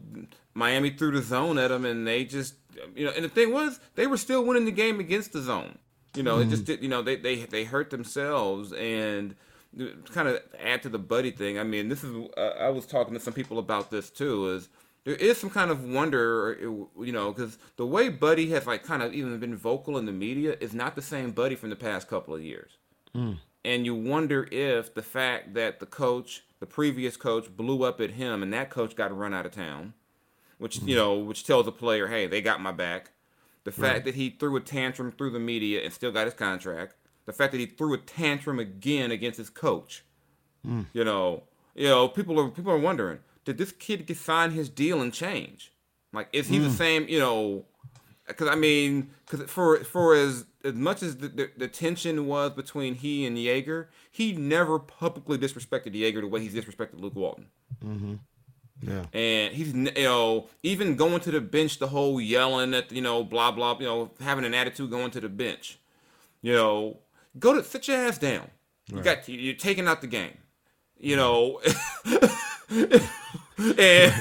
[0.55, 2.55] Miami threw the zone at them, and they just,
[2.95, 5.79] you know, and the thing was, they were still winning the game against the zone.
[6.15, 6.83] You know, it just did.
[6.83, 9.35] You know, they they they hurt themselves, and
[10.13, 11.59] kind of add to the buddy thing.
[11.59, 12.15] I mean, this is.
[12.37, 14.51] Uh, I was talking to some people about this too.
[14.55, 14.69] Is
[15.07, 19.03] there is some kind of wonder, you know, because the way Buddy has like kind
[19.03, 22.09] of even been vocal in the media is not the same Buddy from the past
[22.09, 22.73] couple of years
[23.13, 23.35] hmm.
[23.65, 28.11] and you wonder if the fact that the coach, the previous coach, blew up at
[28.11, 29.95] him, and that coach got run out of town,
[30.59, 30.95] which you hmm.
[30.95, 33.13] know, which tells the player, hey, they got my back.
[33.63, 36.95] The fact that he threw a tantrum through the media and still got his contract.
[37.25, 40.05] The fact that he threw a tantrum again against his coach.
[40.65, 40.83] Hmm.
[40.93, 41.43] You know,
[41.75, 45.13] you know, people are people are wondering, did this kid get sign his deal and
[45.13, 45.73] change?
[46.13, 46.75] Like, is he the hmm.
[46.75, 47.09] same?
[47.09, 47.65] You know,
[48.27, 52.53] because I mean, because for for as as much as the, the, the tension was
[52.53, 57.47] between he and Joerger, he never publicly disrespected Joerger the way he's disrespected Luke Walton.
[57.85, 58.15] Mm-hmm.
[58.83, 59.05] Yeah.
[59.13, 63.25] And he's you know even going to the bench, the whole yelling at you know
[63.25, 65.79] blah blah you know having an attitude going to the bench.
[66.43, 66.99] You know,
[67.39, 68.51] go to sit your ass down.
[68.93, 70.37] You got you're taking out the game.
[70.99, 72.11] You mm-hmm.
[72.11, 73.01] know,
[73.79, 74.15] and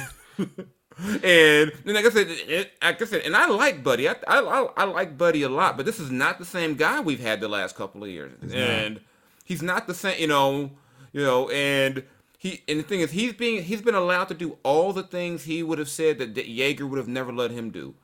[0.98, 4.08] and, and like I said, it, like I said, and I like Buddy.
[4.08, 7.02] I, I I I like Buddy a lot, but this is not the same guy
[7.02, 9.02] we've had the last couple of years, and
[9.44, 10.20] he's not the same.
[10.20, 10.72] You know,
[11.12, 12.04] you know, and
[12.38, 15.44] he and the thing is, he's being he's been allowed to do all the things
[15.44, 17.96] he would have said that Joerger would have never let him do,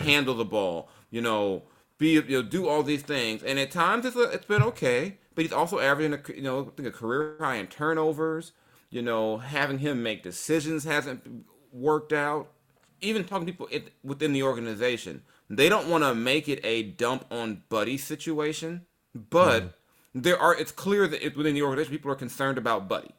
[0.00, 1.62] handle the ball, you know,
[1.98, 5.18] be you know, do all these things, and at times it's a, it's been okay,
[5.36, 8.50] but he's also averaging a you know I think a career high in turnovers.
[8.92, 12.52] You know, having him make decisions hasn't worked out.
[13.00, 13.68] Even talking to people
[14.04, 18.82] within the organization, they don't want to make it a dump on Buddy situation,
[19.14, 20.20] but mm-hmm.
[20.20, 20.54] there are.
[20.54, 23.10] It's clear that it, within the organization, people are concerned about Buddy.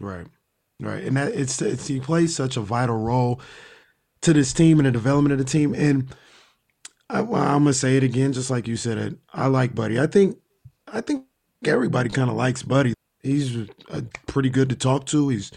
[0.00, 0.26] Right.
[0.80, 1.04] Right.
[1.04, 3.40] And that it's, it's he plays such a vital role
[4.22, 5.72] to this team and the development of the team.
[5.72, 6.14] And
[7.08, 9.16] I, well, I'm gonna say it again, just like you said it.
[9.32, 10.00] I like Buddy.
[10.00, 10.38] I think
[10.92, 11.26] I think
[11.64, 12.94] everybody kind of likes Buddy.
[13.22, 13.68] He's
[14.26, 15.28] pretty good to talk to.
[15.28, 15.52] He's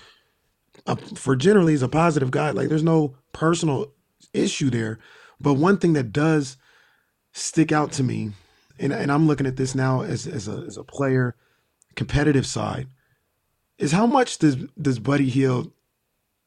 [0.86, 2.52] uh, for generally he's a positive guy.
[2.52, 3.92] Like there's no personal
[4.34, 5.00] issue there.
[5.40, 6.58] But one thing that does
[7.34, 8.32] stick out to me,
[8.80, 11.36] and, and I'm looking at this now as as a as a player,
[11.96, 12.88] competitive side,
[13.78, 15.72] is how much does does Buddy Hield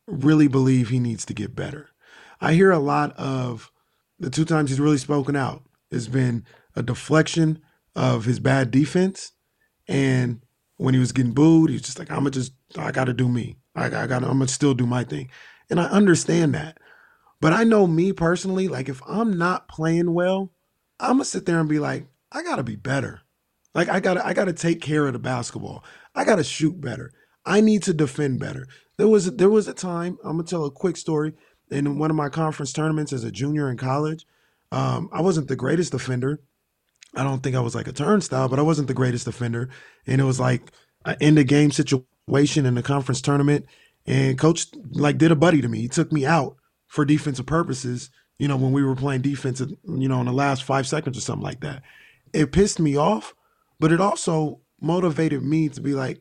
[0.07, 1.91] really believe he needs to get better?
[2.41, 3.73] I hear a lot of
[4.21, 6.45] the two times he's really spoken out has been
[6.77, 7.61] a deflection
[7.97, 9.33] of his bad defense,
[9.89, 10.43] and
[10.79, 13.59] when he was getting booed, he's just like, "I'm gonna just, I gotta do me.
[13.77, 15.31] I, I gotta, I'm gonna still do my thing,"
[15.71, 16.79] and I understand that.
[17.41, 20.53] But I know me personally, like if I'm not playing well,
[20.99, 23.21] I'm gonna sit there and be like, I gotta be better.
[23.75, 25.85] Like I gotta, I gotta take care of the basketball.
[26.15, 27.13] I gotta shoot better.
[27.45, 28.67] I need to defend better.
[28.97, 30.19] There was, there was a time.
[30.25, 31.35] I'm gonna tell a quick story.
[31.71, 34.25] In one of my conference tournaments as a junior in college,
[34.73, 36.41] um, I wasn't the greatest defender.
[37.15, 39.71] I don't think I was like a turnstile, but I wasn't the greatest defender.
[40.07, 40.71] And it was like
[41.05, 43.67] an end of game situation in the conference tournament.
[44.07, 45.81] And coach like did a buddy to me.
[45.81, 50.09] He took me out for defensive purposes, you know, when we were playing defense, you
[50.09, 51.83] know, in the last five seconds or something like that.
[52.33, 53.35] It pissed me off,
[53.81, 56.21] but it also motivated me to be like,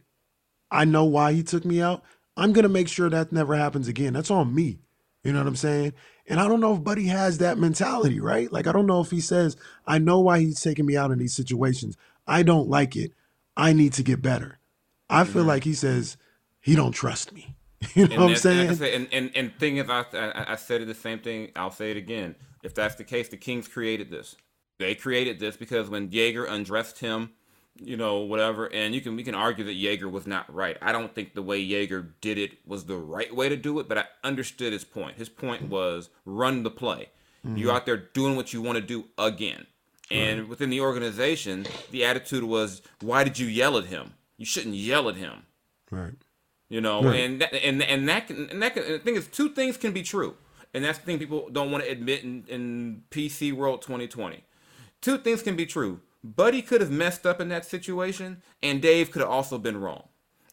[0.72, 2.04] I know why he took me out.
[2.36, 4.14] I'm going to make sure that never happens again.
[4.14, 4.80] That's on me.
[5.28, 5.92] You know what I'm saying?
[6.28, 8.50] And I don't know if Buddy has that mentality, right?
[8.50, 11.20] Like, I don't know if he says, I know why he's taking me out in
[11.20, 11.98] these situations.
[12.26, 13.12] I don't like it.
[13.58, 14.58] I need to get better.
[15.10, 16.16] I feel like he says,
[16.62, 17.56] he don't trust me.
[17.94, 18.96] You know And what I'm that's- and like saying?
[18.96, 21.52] and, and, and thing is, I, I, I said it the same thing.
[21.58, 22.36] I'll say it again.
[22.64, 24.36] If that's the case, the Kings created this.
[24.80, 27.32] They created this because when Joerger undressed him,
[27.80, 30.78] you know, whatever, and you can we can argue that Joerger was not right.
[30.82, 33.88] I don't think the way Joerger did it was the right way to do it,
[33.88, 35.18] but I understood his point.
[35.18, 37.10] His point was run the play.
[37.44, 37.76] You're mm-hmm.
[37.76, 39.68] out there doing what you want to do again.
[40.10, 44.14] And within the organization, the attitude was, "Why did you yell at him?
[44.38, 45.44] You shouldn't yell at him."
[45.92, 46.14] Right.
[46.70, 47.20] You know, Right.
[47.22, 49.78] and that, and and that can, and that can, and the thing is, two things
[49.78, 50.36] can be true,
[50.74, 54.44] and that's the thing people don't want to admit in, in PC World 2020.
[55.02, 56.02] Two things can be true.
[56.24, 60.08] Buddy could have messed up in that situation, and Dave could have also been wrong.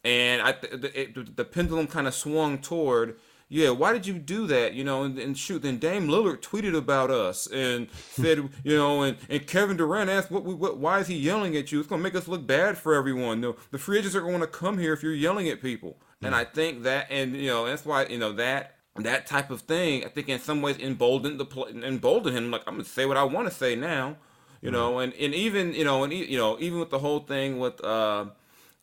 [0.05, 3.16] And I, the, it, the pendulum kind of swung toward,
[3.48, 4.74] yeah, why did you do that?
[4.74, 9.03] You know, and, and shoot, then Dame Lillard tweeted about us and said, you know,
[9.03, 11.81] and, and Kevin Durant asked, what, what, why is he yelling at you?
[11.81, 13.40] It's gonna make us look bad for everyone.
[13.40, 15.98] No, the free agents are going to come here if you're yelling at people.
[16.20, 16.38] And mm.
[16.38, 20.05] I think that, and you know, that's why you know that that type of thing.
[20.05, 22.50] I think in some ways emboldened the emboldened him.
[22.50, 24.16] Like I'm gonna say what I want to say now.
[24.64, 27.59] You know, and, and even you know, and you know, even with the whole thing
[27.59, 28.27] with uh,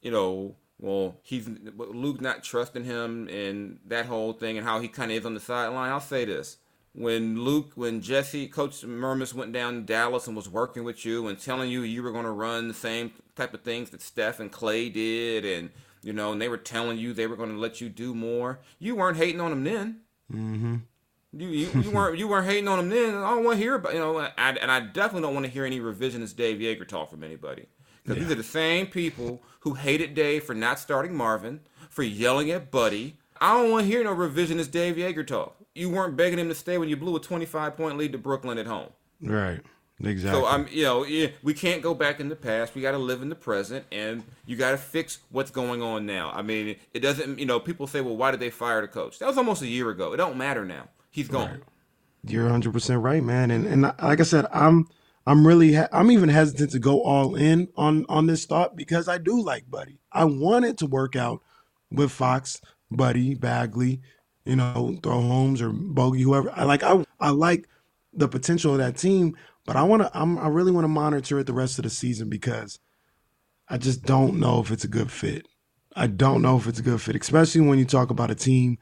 [0.01, 4.87] you know, well, he's Luke not trusting him and that whole thing and how he
[4.87, 5.91] kind of is on the sideline.
[5.91, 6.57] I'll say this:
[6.93, 11.27] when Luke, when Jesse, Coach Mermuys went down to Dallas and was working with you
[11.27, 14.39] and telling you you were going to run the same type of things that Steph
[14.39, 15.71] and Clay did, and
[16.03, 18.59] you know, and they were telling you they were going to let you do more,
[18.77, 20.01] you weren't hating on them then.
[20.31, 20.75] Mm-hmm.
[21.33, 23.15] You, you, you weren't you weren't hating on him then.
[23.15, 25.51] I don't want to hear about you know, I, and I definitely don't want to
[25.51, 27.67] hear any revisionist Dave Joerger talk from anybody
[28.03, 32.51] because these are the same people who hated Dave for not starting Marvin, for yelling
[32.51, 33.17] at Buddy.
[33.39, 35.55] I don't want to hear no revisionist Dave Joerger talk.
[35.73, 38.57] You weren't begging him to stay when you blew a 25 point lead to Brooklyn
[38.57, 38.89] at home.
[39.21, 39.61] Right.
[40.03, 40.41] Exactly.
[40.41, 42.73] So I'm, you know, yeah, we can't go back in the past.
[42.73, 46.05] We got to live in the present, and you got to fix what's going on
[46.05, 46.31] now.
[46.33, 49.19] I mean, it doesn't, you know, people say, well, why did they fire the coach?
[49.19, 50.13] That was almost a year ago.
[50.13, 50.87] It don't matter now.
[51.11, 51.61] He's gone.
[52.25, 53.51] You're 100 percent right, man.
[53.51, 54.87] And and like I said, I'm
[55.27, 59.07] I'm really ha- I'm even hesitant to go all in on on this thought because
[59.07, 59.99] I do like Buddy.
[60.11, 61.41] I wanted to work out
[61.91, 64.01] with Fox, Buddy, Bagley,
[64.45, 66.51] you know, throw Holmes or Bogi, whoever.
[66.55, 67.67] I like I I like
[68.13, 71.39] the potential of that team, but I want to I'm I really want to monitor
[71.39, 72.79] it the rest of the season because
[73.67, 75.47] I just don't know if it's a good fit.
[75.95, 78.77] I don't know if it's a good fit, especially when you talk about a team,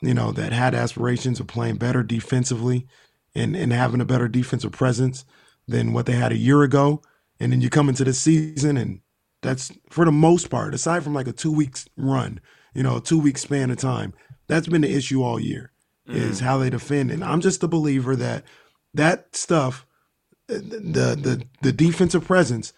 [0.00, 2.86] you know, that had aspirations of playing better defensively
[3.34, 5.24] and and having a better defensive presence
[5.68, 7.02] than what they had a year ago.
[7.38, 9.00] And then you come into the season and
[9.42, 12.40] that's for the most part, aside from like a two weeks run,
[12.74, 14.12] you know, a two week span of time,
[14.46, 15.72] that's been the issue all year
[16.06, 16.46] is mm-hmm.
[16.46, 17.10] how they defend.
[17.10, 18.44] And I'm just a believer that
[18.94, 19.86] that stuff,
[20.50, 22.72] uh, the the the defensive presence,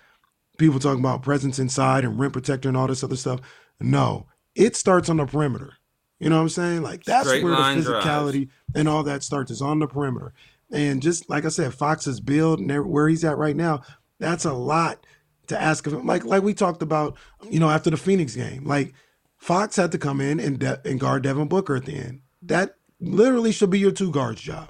[0.59, 3.41] people talking about presence inside and rim protector and all this other stuff.
[3.81, 5.75] No, it starts on the perimeter.
[6.23, 6.83] You know what I'm saying?
[6.83, 10.33] Like that's Straight where the physicality and all that starts is on the perimeter.
[10.71, 13.83] And just like I said, Fox's build and where he's at right now,
[14.21, 15.05] that's a lot
[15.49, 16.07] to ask of him.
[16.07, 17.19] Like like we talked about,
[17.51, 18.95] you know, after the Phoenix game, like
[19.37, 22.21] Fox had to come in and de- and guard Devin Booker at the end.
[22.41, 24.69] That literally should be your two guards job.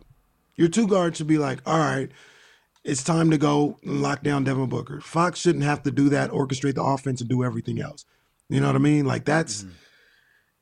[0.57, 2.11] Your two guards should be like, all right,
[2.83, 5.03] it's time to go lock down Devin Booker.
[5.03, 8.07] Fox shouldn't have to do that, orchestrate the offense, and do everything else.
[8.49, 9.05] You know what I mean?
[9.05, 9.67] Like that's.
[9.69, 9.73] Ah,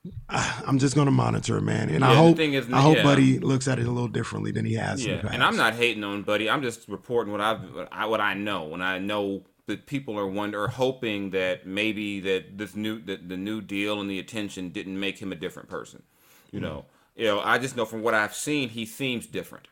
[0.28, 2.02] I'm just gonna monitor it, man, and Mm-hmm.
[2.02, 3.02] Yeah, I hope is, I hope yeah.
[3.02, 5.04] Buddy looks at it a little differently than he has.
[5.04, 6.48] Yeah, and I'm not hating on Buddy.
[6.48, 10.18] I'm just reporting what I've what I, what I know, and I know that people
[10.18, 14.70] are wonder, hoping that maybe that this new that the new deal and the attention
[14.70, 16.02] didn't make him a different person.
[16.50, 17.40] You know, you know.
[17.40, 19.68] I just know from what I've seen, he seems different.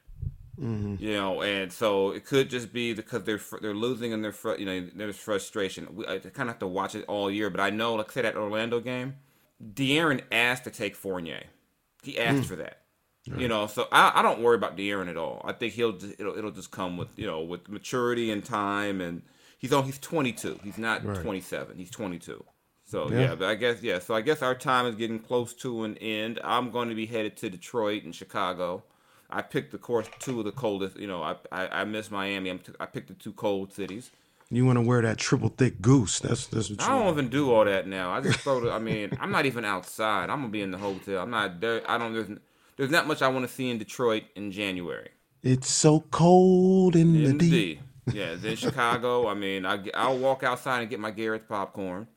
[1.00, 4.54] You know, and so it could just be because they're they're losing and they're fr-
[4.56, 5.88] you know there's frustration.
[5.92, 8.14] We, I kind of have to watch it all year, but I know, like I
[8.14, 9.16] said, that Orlando game,
[9.62, 11.44] De'Aaron asked to take Fournier.
[12.02, 12.44] He asked hmm.
[12.44, 12.78] for that.
[13.36, 15.42] You know, so I, I don't worry about De'Aaron at all.
[15.44, 19.00] I think he'll just, it'll it'll just come with you know with maturity and time,
[19.00, 19.22] and
[19.58, 20.60] he's on he's 22.
[20.64, 21.76] He's not 27.
[21.76, 22.42] He's 22.
[22.84, 23.20] So yeah.
[23.20, 23.34] Yeah.
[23.34, 23.98] but I guess yeah.
[23.98, 26.40] So I guess our time is getting close to an end.
[26.42, 28.82] I'm going to be headed to Detroit and Chicago.
[29.30, 30.98] I picked the course two of the coldest.
[30.98, 32.48] You know, I I, I miss Miami.
[32.48, 34.10] I'm t- I picked the two cold cities.
[34.50, 36.20] You want to wear that triple thick goose?
[36.20, 36.86] That's that's what you.
[36.86, 37.18] I don't want.
[37.18, 38.12] even do all that now.
[38.12, 38.72] I just throw the.
[38.72, 40.30] I mean, I'm not even outside.
[40.30, 41.22] I'm gonna be in the hotel.
[41.22, 41.82] I'm not there.
[41.88, 42.14] I don't.
[42.14, 42.38] There's,
[42.76, 45.10] there's not much I want to see in Detroit in January.
[45.42, 47.80] It's so cold in the In the deep.
[48.06, 48.16] D.
[48.18, 49.28] Yeah, then Chicago.
[49.28, 52.08] I mean, I, I'll walk outside and get my Garrett's popcorn,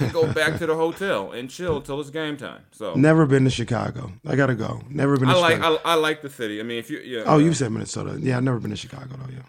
[0.00, 2.60] and go back to the hotel and chill till it's game time.
[2.72, 4.12] So Never been to Chicago.
[4.26, 4.82] I gotta go.
[4.90, 5.80] Never been to I like Chicago.
[5.82, 6.60] I, I like the city.
[6.60, 7.22] I mean, if you yeah.
[7.24, 8.18] oh, uh, you said Minnesota.
[8.20, 9.32] Yeah, I've never been to Chicago though.
[9.32, 9.42] Yeah.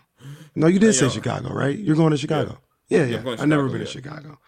[0.56, 1.10] No, you did say.
[1.10, 1.78] Chicago, right?
[1.78, 2.60] You're going to Chicago.
[2.90, 3.22] Yeah, yeah.
[3.22, 3.86] To I've never been yeah.
[3.86, 4.40] to Chicago.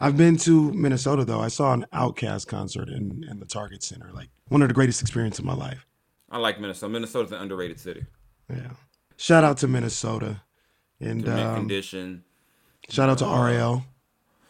[0.00, 1.40] I've been to Minnesota though.
[1.40, 4.10] I saw an OutKast concert in, in the Target Center.
[4.12, 5.86] Like one of the greatest experiences of my life.
[6.30, 6.92] I like Minnesota.
[6.92, 8.04] Minnesota's an underrated city.
[8.50, 8.70] Yeah.
[9.16, 10.42] Shout out to Minnesota.
[11.00, 12.24] And um, condition.
[12.88, 13.84] shout out to RL.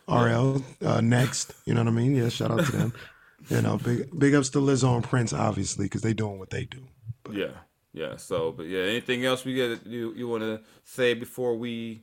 [0.09, 1.55] RL uh, next.
[1.67, 2.15] You know what I mean?
[2.15, 2.95] Yeah, shout out to them.
[3.49, 6.65] you know, big big ups to Lizzo and Prince, obviously, because they doing what they
[6.65, 6.87] do.
[7.31, 7.53] Yeah,
[7.95, 8.17] yeah.
[8.17, 12.03] So, but yeah, anything else we get you you want to say before we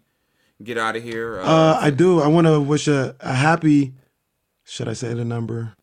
[0.63, 1.39] get out of here?
[1.41, 2.21] Uh, I do.
[2.21, 3.93] I want to wish a, a happy.
[4.63, 5.75] Should I say the number?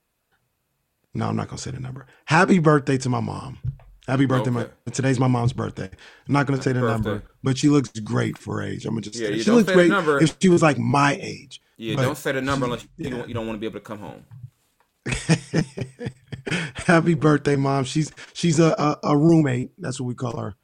[1.15, 2.07] No, I'm not gonna say the number.
[2.25, 3.59] Happy birthday to my mom.
[4.07, 4.51] Happy birthday!
[4.51, 4.71] Okay.
[4.87, 5.91] My, today's my mom's birthday.
[6.27, 8.87] I'm not gonna say the number, but she looks great for age.
[8.87, 9.17] I'm gonna just.
[9.17, 10.23] Yeah, say, she looks great number.
[10.23, 11.61] if she was like my age.
[11.77, 13.11] yeah, but don't say the number unless you yeah.
[13.11, 14.25] don't you don't want to be able to come home.
[16.87, 17.85] Happy birthday, mom.
[17.85, 19.71] She's she's a, a, a roommate.
[19.79, 20.55] That's what we call her.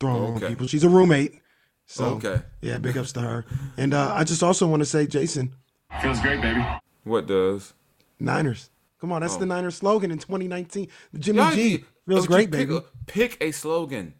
[0.00, 0.48] Throwing Okay.
[0.48, 0.66] people.
[0.66, 1.40] She's a roommate.
[1.86, 2.40] So Okay.
[2.60, 3.44] yeah, big ups to her.
[3.76, 5.54] And uh, I just also want to say, Jason,
[6.00, 6.64] Feels great, baby.
[7.04, 7.74] What does?
[8.18, 8.70] Niners.
[9.00, 9.38] Come on, that's Oh.
[9.38, 10.88] the Niners slogan in 2019.
[11.18, 12.76] Jimmy Y'all- G feels oh, great, pick baby.
[12.76, 14.14] A, pick a slogan.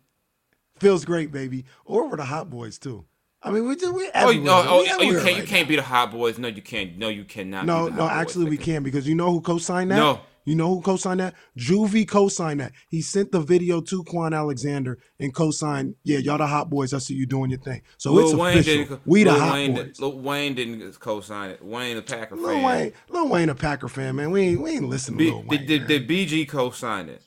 [0.81, 1.65] Feels great, baby.
[1.85, 3.05] Or we're the Hot Boys too.
[3.45, 4.53] I mean, we just we Oh, you, everywhere.
[4.55, 6.39] oh, oh, We oh, you can't you can't be the hot boys.
[6.39, 6.97] No, you can't.
[6.97, 7.67] No, you cannot.
[7.67, 8.21] No, be the no, Hot Boys.
[8.21, 9.97] actually we can because you know who co-signed that?
[9.97, 10.21] No.
[10.45, 11.35] You know who co-signed that?
[11.57, 12.73] Juvie co-signed that.
[12.89, 16.93] He sent the video to Kwon Alexander and co-signed, yeah, y'all the hot boys.
[16.93, 17.83] I see you doing your thing.
[17.97, 18.85] So Lil it's Wayne official.
[18.85, 19.01] didn't.
[19.07, 19.85] we the hot Wayne, boys.
[19.85, 21.65] Did, Lil Wayne didn't co-sign it.
[21.65, 22.63] Wayne, the Packer Lil fan.
[22.65, 24.31] Wayne, Lil Wayne a Packer fan, man.
[24.33, 25.67] We ain't we ain't listening to B, Lil Wayne.
[25.67, 27.23] did, did, did BG co-sign it?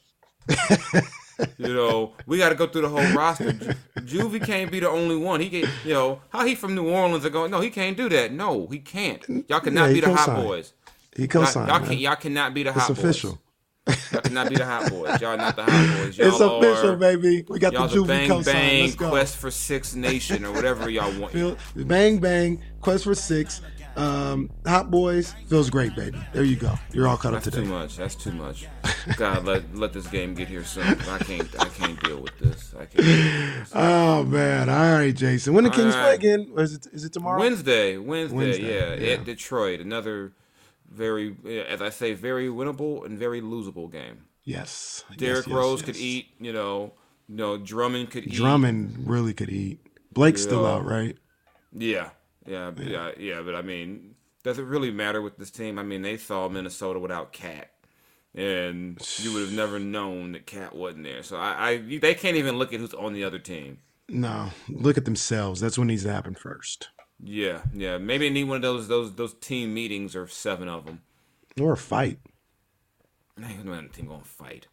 [1.57, 3.51] you know, we got to go through the whole roster.
[3.53, 5.39] Ju- Juvie can't be the only one.
[5.39, 7.51] He can, you know, how he from New Orleans are going?
[7.51, 8.31] No, he can't do that.
[8.31, 9.23] No, he can't.
[9.49, 10.73] Y'all cannot Yeah, be the hot boys.
[11.15, 11.69] He co-signed.
[11.69, 12.89] y'all, can, y'all cannot be the Hot Boys.
[12.89, 13.29] it's hot official.
[13.31, 14.11] boys.
[14.11, 15.21] Y'all cannot be the hot boys.
[15.21, 16.17] Y'all not the hot boys.
[16.17, 17.45] Y'all It's official, baby.
[17.47, 19.09] We got the Y'all the Juvie bang bang Let's go.
[19.09, 21.33] quest for six nation or whatever y'all want.
[21.33, 23.61] Feel, bang bang, Quest for Six,
[23.95, 26.19] um, Hot Boys feels great, baby.
[26.33, 26.73] There you go.
[26.91, 27.67] You're all caught up That's today.
[27.67, 27.97] too much.
[27.97, 28.67] That's too much.
[29.17, 30.83] God, let let this game get here soon.
[30.83, 31.61] I can't.
[31.61, 32.73] I can't deal with this.
[32.73, 32.97] I can't.
[32.97, 33.71] Deal with this.
[33.75, 34.69] Oh man!
[34.69, 35.53] All right, Jason.
[35.53, 36.51] When the Kings All play again?
[36.55, 37.39] Or is it is it tomorrow?
[37.39, 39.13] Wednesday, Wednesday, Wednesday, yeah, yeah.
[39.13, 39.79] at Detroit.
[39.79, 40.33] Another
[40.95, 41.35] very,
[41.67, 44.25] as I say, very winnable and very losable game.
[44.43, 45.03] Yes.
[45.17, 45.85] Derrick yes, yes, Rose yes.
[45.85, 46.27] could eat.
[46.39, 46.93] You know,
[47.27, 48.33] you know Drummond could eat.
[48.33, 49.79] Drummond really could eat.
[50.13, 50.69] Blake's still Yeah.
[50.71, 51.17] out, right?
[51.73, 52.09] Yeah,
[52.45, 53.41] yeah, yeah, yeah.
[53.41, 55.77] But I mean, does it really matter with this team?
[55.77, 57.69] I mean, they saw Minnesota without KAT,
[58.33, 61.23] and you would have never known that KAT wasn't there.
[61.23, 63.79] So I, I, they can't even look at who's on the other team.
[64.07, 64.49] No.
[64.69, 65.59] Look at themselves.
[65.59, 66.89] That's what needs to happen first.
[67.23, 67.97] Yeah, yeah.
[67.97, 71.01] Maybe they need one of those those those team meetings or seven of them.
[71.59, 72.19] Or a fight.
[73.37, 74.67] Man, no team gonna fight.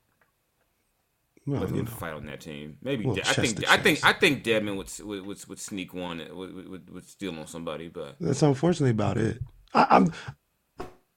[1.46, 1.90] Well, Who's gonna know.
[1.90, 2.78] fight on that team?
[2.82, 4.04] Maybe Well, De- I think I think.
[4.04, 7.88] I think Dedmon would would would, would sneak one would, would would steal on somebody,
[7.88, 9.38] but That's unfortunately about it.
[9.74, 10.12] I, I'm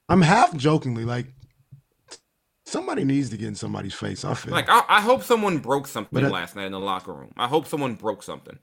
[0.10, 1.28] I'm half jokingly like
[2.66, 4.26] somebody needs to get in somebody's face.
[4.26, 7.14] I feel like I, I hope someone broke something I- last night in the locker
[7.14, 7.32] room.
[7.38, 8.58] I hope someone broke something.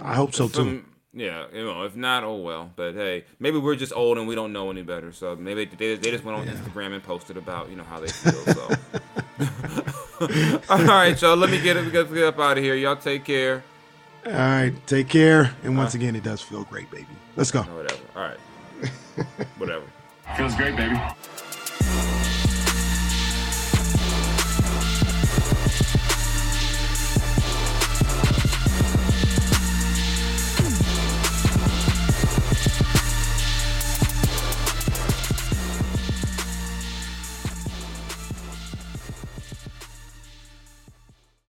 [0.00, 0.84] I hope so too.
[1.12, 2.70] Yeah, you know, if not, oh well.
[2.76, 5.12] But hey, maybe we're just old and we don't know any better.
[5.12, 8.08] So maybe they, they just went on Instagram and posted about you know how they
[8.08, 8.32] feel.
[8.54, 8.68] So,
[10.68, 11.36] all right, y'all.
[11.36, 11.90] Let me get it.
[11.90, 12.74] Get, get up out of here.
[12.74, 13.64] Y'all take care.
[14.26, 15.54] All right, take care.
[15.62, 17.06] And once again, it does feel great, baby.
[17.36, 17.62] Let's go.
[17.62, 18.02] Whatever.
[18.14, 18.38] All right.
[19.56, 19.84] whatever.
[20.36, 21.00] Feels great, baby.